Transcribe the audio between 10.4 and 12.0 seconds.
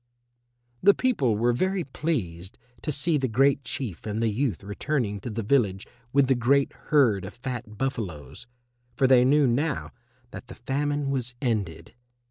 the famine was ended.